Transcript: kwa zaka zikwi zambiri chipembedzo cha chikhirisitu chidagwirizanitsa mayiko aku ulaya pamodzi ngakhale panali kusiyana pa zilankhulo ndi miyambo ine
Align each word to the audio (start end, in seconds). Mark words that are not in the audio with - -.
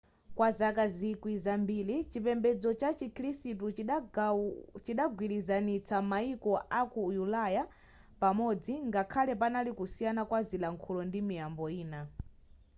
kwa 0.35 0.49
zaka 0.59 0.83
zikwi 0.97 1.33
zambiri 1.45 1.95
chipembedzo 2.11 2.69
cha 2.79 2.89
chikhirisitu 2.99 3.65
chidagwirizanitsa 4.85 5.97
mayiko 6.11 6.51
aku 6.81 6.99
ulaya 7.23 7.63
pamodzi 8.21 8.73
ngakhale 8.87 9.33
panali 9.41 9.71
kusiyana 9.77 10.21
pa 10.31 10.39
zilankhulo 10.47 11.01
ndi 11.09 11.19
miyambo 11.27 11.65
ine 11.81 12.01